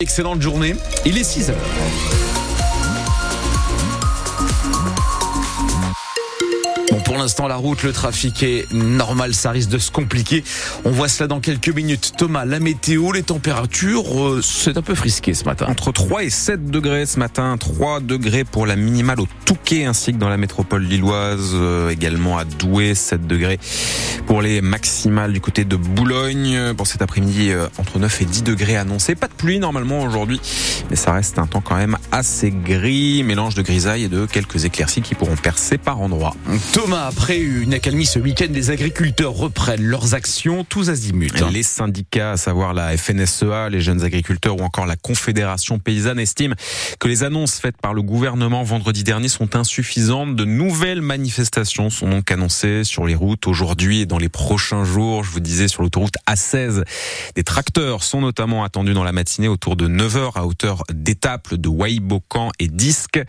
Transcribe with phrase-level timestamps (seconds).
[0.00, 0.76] Excellente journée.
[1.06, 2.37] Il est 6 heures.
[6.90, 10.42] Bon, pour l'instant, la route, le trafic est normal, ça risque de se compliquer.
[10.84, 12.12] On voit cela dans quelques minutes.
[12.16, 15.66] Thomas, la météo, les températures, euh, c'est un peu frisqué ce matin.
[15.68, 20.12] Entre 3 et 7 degrés ce matin, 3 degrés pour la minimale au Touquet ainsi
[20.12, 23.58] que dans la métropole lilloise, euh, également à Douai, 7 degrés
[24.26, 26.74] pour les maximales du côté de Boulogne.
[26.74, 29.14] Pour cet après-midi, euh, entre 9 et 10 degrés annoncés.
[29.14, 30.40] Pas de pluie normalement aujourd'hui,
[30.88, 34.64] mais ça reste un temps quand même assez gris, mélange de grisaille et de quelques
[34.64, 36.34] éclaircies qui pourront percer par endroits.
[36.78, 41.26] Thomas, après une accalmie ce week-end, les agriculteurs reprennent leurs actions tous azimuts.
[41.52, 46.54] Les syndicats, à savoir la FNSEA, les jeunes agriculteurs ou encore la Confédération paysanne estiment
[47.00, 50.36] que les annonces faites par le gouvernement vendredi dernier sont insuffisantes.
[50.36, 55.24] De nouvelles manifestations sont donc annoncées sur les routes aujourd'hui et dans les prochains jours.
[55.24, 56.84] Je vous disais sur l'autoroute A16,
[57.34, 61.68] des tracteurs sont notamment attendus dans la matinée autour de 9h à hauteur d'étapes de
[61.68, 63.20] Waibocan et Disque.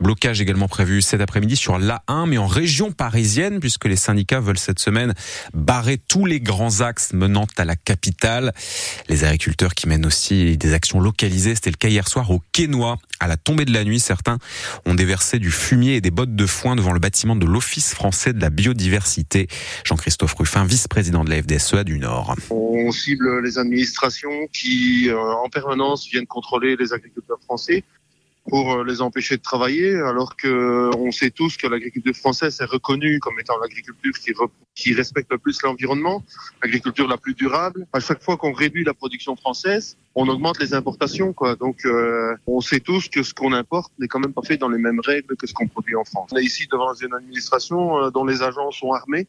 [0.00, 4.58] Blocage également prévu cet après-midi sur l'A1 mais en région parisienne, puisque les syndicats veulent
[4.58, 5.14] cette semaine
[5.54, 8.52] barrer tous les grands axes menant à la capitale.
[9.08, 12.98] Les agriculteurs qui mènent aussi des actions localisées, c'était le cas hier soir au Quénois.
[13.20, 14.38] À la tombée de la nuit, certains
[14.86, 18.32] ont déversé du fumier et des bottes de foin devant le bâtiment de l'Office français
[18.32, 19.48] de la biodiversité.
[19.84, 22.34] Jean-Christophe Ruffin, vice-président de la FDSEA du Nord.
[22.50, 27.84] On cible les administrations qui, euh, en permanence, viennent contrôler les agriculteurs français
[28.48, 32.60] pour euh, les empêcher de travailler, alors que euh, on sait tous que l'agriculture française
[32.60, 34.32] est reconnue comme étant l'agriculture qui,
[34.74, 36.24] qui respecte le plus l'environnement,
[36.62, 37.86] l'agriculture la plus durable.
[37.92, 41.56] À chaque fois qu'on réduit la production française, on augmente les importations, quoi.
[41.56, 44.68] Donc, euh, on sait tous que ce qu'on importe n'est quand même pas fait dans
[44.68, 46.30] les mêmes règles que ce qu'on produit en France.
[46.32, 49.26] On est ici devant une administration dont les agents sont armés,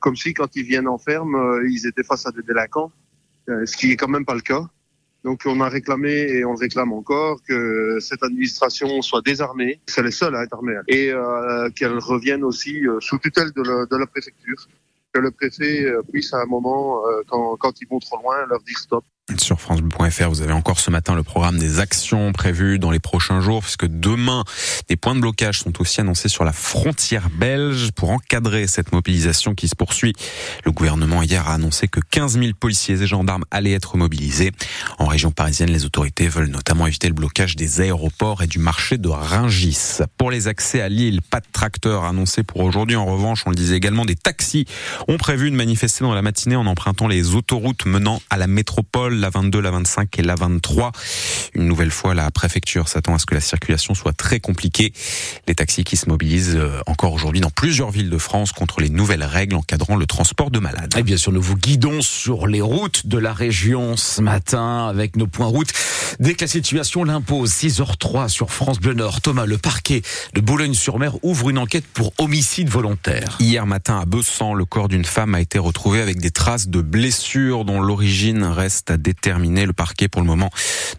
[0.00, 1.36] comme si quand ils viennent en ferme,
[1.68, 2.90] ils étaient face à des délinquants,
[3.48, 4.68] ce qui est quand même pas le cas.
[5.26, 10.12] Donc on a réclamé et on réclame encore que cette administration soit désarmée, c'est les
[10.12, 13.96] seuls à être armés, et euh, qu'elle revienne aussi euh, sous tutelle de la, de
[13.96, 14.68] la préfecture,
[15.12, 18.46] que le préfet euh, puisse à un moment, euh, quand, quand ils vont trop loin,
[18.46, 19.04] leur dire stop.
[19.40, 23.40] Sur francebleu.fr, vous avez encore ce matin le programme des actions prévues dans les prochains
[23.40, 24.44] jours, puisque demain,
[24.88, 29.56] des points de blocage sont aussi annoncés sur la frontière belge pour encadrer cette mobilisation
[29.56, 30.12] qui se poursuit.
[30.64, 34.52] Le gouvernement hier a annoncé que 15 000 policiers et gendarmes allaient être mobilisés.
[34.98, 38.96] En région parisienne, les autorités veulent notamment éviter le blocage des aéroports et du marché
[38.96, 40.02] de Ringis.
[40.18, 42.94] Pour les accès à Lille, pas de tracteurs annoncés pour aujourd'hui.
[42.94, 44.66] En revanche, on le disait également, des taxis
[45.08, 49.15] ont prévu de manifester dans la matinée en empruntant les autoroutes menant à la métropole
[49.20, 50.92] la 22, la 25 et la 23.
[51.54, 54.92] Une nouvelle fois, la préfecture s'attend à ce que la circulation soit très compliquée.
[55.46, 58.90] Les taxis qui se mobilisent euh, encore aujourd'hui dans plusieurs villes de France contre les
[58.90, 60.94] nouvelles règles encadrant le transport de malades.
[60.96, 65.16] Et bien sûr, nous vous guidons sur les routes de la région ce matin avec
[65.16, 65.72] nos points routes.
[66.20, 70.02] Dès que la situation l'impose, 6h03 sur France Bleu Nord, Thomas, le parquet
[70.34, 73.36] de Boulogne-sur-Mer ouvre une enquête pour homicide volontaire.
[73.40, 76.80] Hier matin à Bessan, le corps d'une femme a été retrouvé avec des traces de
[76.80, 79.66] blessures dont l'origine reste à déterminer.
[79.66, 80.50] Le parquet, pour le moment,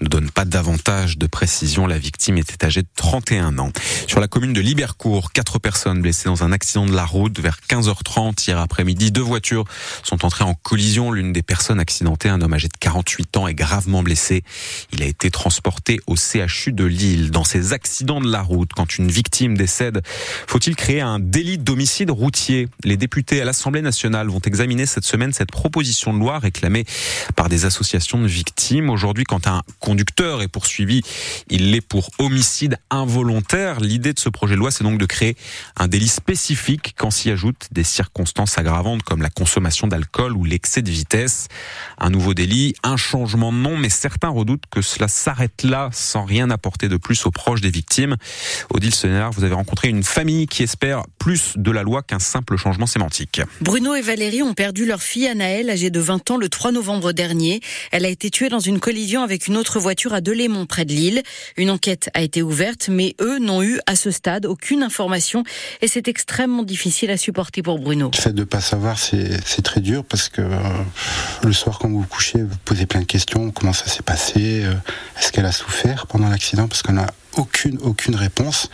[0.00, 1.86] ne donne pas davantage de précision.
[1.86, 3.70] La victime était âgée de 31 ans.
[4.08, 7.58] Sur la commune de Libercourt, quatre personnes blessées dans un accident de la route vers
[7.68, 9.12] 15h30 hier après-midi.
[9.12, 9.64] Deux voitures
[10.02, 11.12] sont entrées en collision.
[11.12, 14.42] L'une des personnes accidentées, un homme âgé de 48 ans, est gravement blessé.
[14.92, 17.30] Il a été transporté au CHU de Lille.
[17.30, 20.02] Dans ces accidents de la route, quand une victime décède,
[20.48, 22.68] faut-il créer un délit d'homicide routier?
[22.82, 26.84] Les députés à l'Assemblée nationale vont examiner cette semaine cette proposition de loi réclamée
[27.36, 28.90] par des associations de victimes.
[28.90, 31.02] Aujourd'hui, quand un conducteur est poursuivi,
[31.48, 33.80] il l'est pour homicide involontaire.
[33.80, 35.36] L'idée de ce projet de loi, c'est donc de créer
[35.76, 40.82] un délit spécifique quand s'y ajoutent des circonstances aggravantes comme la consommation d'alcool ou l'excès
[40.82, 41.48] de vitesse.
[41.98, 46.24] Un nouveau délit, un changement de nom, mais certains redoutent que cela s'arrête là sans
[46.24, 48.16] rien apporter de plus aux proches des victimes.
[48.70, 52.56] Odile Sonner, vous avez rencontré une famille qui espère plus de la loi qu'un simple
[52.56, 53.40] changement sémantique.
[53.60, 57.12] Bruno et Valérie ont perdu leur fille Anaëlle, âgée de 20 ans, le 3 novembre
[57.12, 57.60] dernier.
[57.92, 60.92] Elle a été tuée dans une collision avec une autre voiture à Delémont, près de
[60.92, 61.22] Lille.
[61.56, 65.44] Une enquête a été ouverte, mais eux n'ont eu à ce stade aucune information
[65.82, 68.10] et c'est extrêmement difficile à supporter pour Bruno.
[68.14, 70.58] Le fait de ne pas savoir, c'est très dur parce que euh,
[71.42, 73.50] le soir, quand vous vous couchez, vous posez plein de questions.
[73.50, 74.64] Comment ça s'est passé?
[74.64, 74.72] Euh,
[75.18, 76.68] Est-ce qu'elle a souffert pendant l'accident?
[76.68, 78.70] Parce qu'on a aucune, aucune réponse.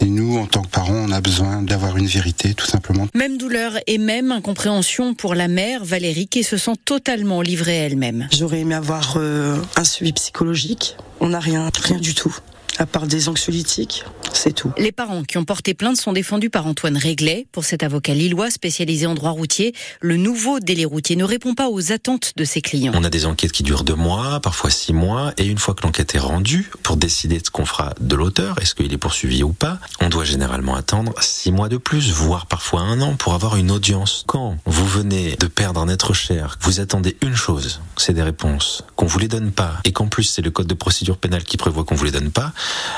[0.00, 3.06] Et nous, en tant que parents, on a besoin d'avoir une vérité, tout simplement.
[3.14, 8.28] Même douleur et même incompréhension pour la mère, Valérie, qui se sent totalement livrée elle-même.
[8.32, 10.96] J'aurais aimé avoir euh, un suivi psychologique.
[11.20, 12.34] On n'a rien, rien du tout
[12.80, 14.04] à part des anxiolytiques.
[14.32, 14.72] C'est tout.
[14.78, 17.46] Les parents qui ont porté plainte sont défendus par Antoine Réglet.
[17.52, 21.68] Pour cet avocat lillois spécialisé en droit routier, le nouveau délai routier ne répond pas
[21.68, 22.92] aux attentes de ses clients.
[22.94, 25.82] On a des enquêtes qui durent deux mois, parfois six mois, et une fois que
[25.82, 29.42] l'enquête est rendue, pour décider de ce qu'on fera de l'auteur, est-ce qu'il est poursuivi
[29.42, 33.34] ou pas, on doit généralement attendre six mois de plus, voire parfois un an pour
[33.34, 34.24] avoir une audience.
[34.26, 38.84] Quand vous venez de perdre un être cher, vous attendez une chose, c'est des réponses,
[38.96, 41.56] qu'on vous les donne pas, et qu'en plus c'est le code de procédure pénale qui
[41.56, 42.52] prévoit qu'on vous les donne pas,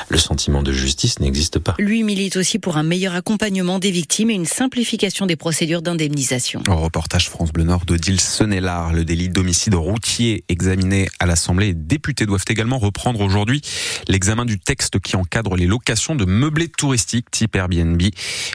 [0.09, 1.75] le sentiment de justice n'existe pas.
[1.79, 6.61] Lui milite aussi pour un meilleur accompagnement des victimes et une simplification des procédures d'indemnisation.
[6.67, 11.67] Au reportage France Bleu Nord d'Odile Sonnellard, le délit d'homicide routier examiné à l'Assemblée.
[11.67, 13.61] Les députés doivent également reprendre aujourd'hui
[14.07, 18.01] l'examen du texte qui encadre les locations de meublés touristiques type Airbnb.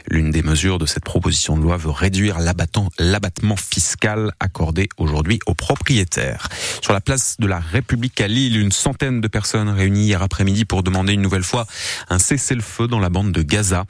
[0.08, 5.54] L'une des mesures de cette proposition de loi veut réduire l'abattement fiscal accordé aujourd'hui aux
[5.54, 6.48] propriétaires.
[6.82, 10.64] Sur la place de la République à Lille, une centaine de personnes réunies hier après-midi
[10.64, 11.66] pour demander une nouvelle fois
[12.08, 12.18] un
[12.58, 13.84] cessez-le-feu dans la bande de Gaza.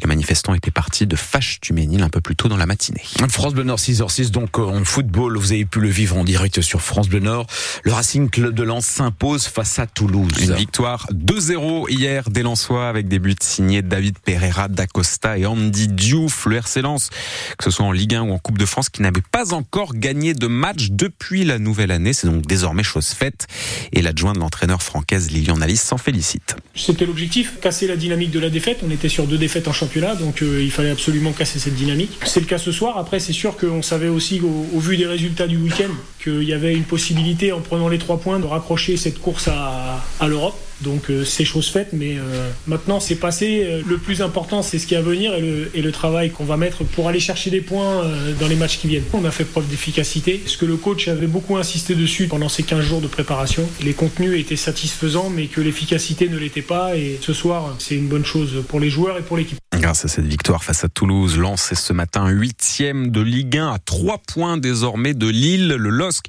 [0.00, 3.02] Les manifestants étaient partis de Fâche-Tuménil un peu plus tôt dans la matinée.
[3.28, 6.80] France Bleu Nord 6h06, donc en football, vous avez pu le vivre en direct sur
[6.80, 7.46] France Bleu Nord.
[7.84, 10.32] Le Racing Club de Lens s'impose face à Toulouse.
[10.40, 15.88] Une victoire 2-0 hier des Lensois avec des buts signés David Pereira, D'Acosta et Andy
[15.88, 16.46] Diouf.
[16.46, 17.10] Le RC Lens,
[17.58, 19.94] que ce soit en Ligue 1 ou en Coupe de France, qui n'avait pas encore
[19.94, 22.12] gagné de match depuis la nouvelle année.
[22.12, 23.46] C'est donc désormais chose faite.
[23.92, 26.56] Et l'adjoint de l'entraîneur francaise Lilian Alice s'en félicite.
[26.74, 28.78] C'était l'objectif, casser la dynamique de la défaite.
[28.86, 32.12] On était sur deux défaites en championnat, donc euh, il fallait absolument casser cette dynamique.
[32.24, 32.98] C'est le cas ce soir.
[32.98, 35.90] Après, c'est sûr qu'on savait aussi, au, vu des résultats du week-end,
[36.26, 40.02] qu'il y avait une possibilité, en prenant les trois points, de raccrocher cette course à,
[40.20, 40.58] à l'Europe.
[40.82, 43.62] Donc euh, c'est chose faite, mais euh, maintenant c'est passé.
[43.64, 46.30] Euh, le plus important, c'est ce qui est à venir et le, et le travail
[46.30, 48.04] qu'on va mettre pour aller chercher des points
[48.38, 49.04] dans les matchs qui viennent.
[49.14, 50.42] On a fait preuve d'efficacité.
[50.46, 53.94] Ce que le coach avait beaucoup insisté dessus pendant ces 15 jours de préparation, les
[53.94, 56.96] contenus étaient satisfaisants, mais que l'efficacité ne l'était pas.
[56.96, 59.58] Et ce soir, c'est une bonne chose pour les joueurs et pour l'équipe.
[59.80, 63.72] Grâce à cette victoire face à Toulouse, Lens est ce matin huitième de Ligue 1
[63.72, 65.68] à 3 points désormais de Lille.
[65.68, 66.24] Le LOSC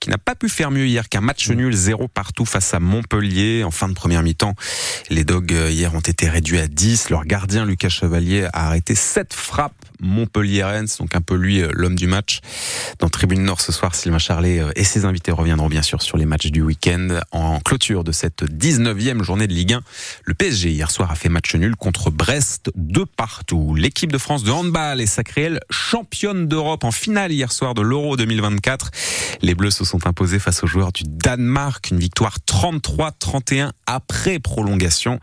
[0.00, 3.64] qui n'a pas pu faire mieux hier qu'un match nul zéro partout face à Montpellier
[3.64, 4.54] en fin de première mi-temps.
[5.10, 7.10] Les Dogs euh, hier ont été réduits à 10.
[7.10, 9.72] Leur gardien Lucas Chevalier a arrêté 7 frappes
[10.02, 12.40] Montpellier-Rennes, donc un peu lui euh, l'homme du match.
[12.98, 16.18] Dans Tribune Nord ce soir, Sylvain Charlet euh, et ses invités reviendront bien sûr sur
[16.18, 19.80] les matchs du week-end en clôture de cette 19e journée de Ligue 1.
[20.24, 23.74] Le PSG hier soir a fait match nul contre Brest de partout.
[23.74, 27.82] L'équipe de France de handball est sacrée elle championne d'Europe en finale hier soir de
[27.82, 28.90] l'Euro 2024.
[29.40, 35.18] Les Bleus se sont imposés face aux joueurs du Danemark, une victoire 33-31 après prolongation.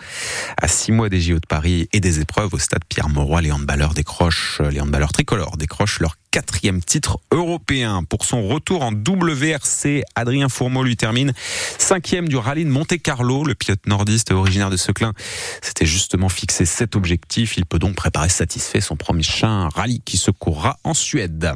[0.61, 3.93] À six mois des JO de Paris et des épreuves au stade Pierre-Mauroy, les handballeurs
[3.93, 8.03] décrochent les handballeurs tricolores décrochent leur quatrième titre européen.
[8.03, 11.33] Pour son retour en WRC, Adrien Fourmeau lui termine
[11.77, 13.43] cinquième du rallye de Monte-Carlo.
[13.43, 15.13] Le pilote nordiste originaire de Seclin
[15.61, 17.57] s'était justement fixé cet objectif.
[17.57, 21.53] Il peut donc préparer satisfait son prochain rallye qui se courra en Suède.